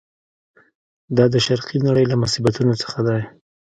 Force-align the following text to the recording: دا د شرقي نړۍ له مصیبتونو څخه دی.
دا 1.15 1.25
د 1.33 1.35
شرقي 1.45 1.77
نړۍ 1.87 2.05
له 2.11 2.15
مصیبتونو 2.23 2.73
څخه 2.81 2.99
دی. 3.07 3.21